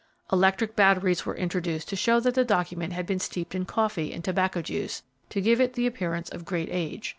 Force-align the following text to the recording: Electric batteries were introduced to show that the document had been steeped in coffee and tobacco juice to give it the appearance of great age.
Electric 0.33 0.75
batteries 0.75 1.27
were 1.27 1.35
introduced 1.35 1.87
to 1.89 1.95
show 1.95 2.19
that 2.21 2.33
the 2.33 2.43
document 2.43 2.91
had 2.91 3.05
been 3.05 3.19
steeped 3.19 3.53
in 3.53 3.65
coffee 3.65 4.11
and 4.11 4.23
tobacco 4.23 4.59
juice 4.63 5.03
to 5.29 5.39
give 5.41 5.61
it 5.61 5.73
the 5.73 5.85
appearance 5.85 6.29
of 6.29 6.43
great 6.43 6.69
age. 6.71 7.09